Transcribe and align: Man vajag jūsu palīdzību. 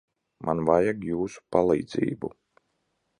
Man 0.49 0.61
vajag 0.69 1.05
jūsu 1.09 1.43
palīdzību. 1.57 2.31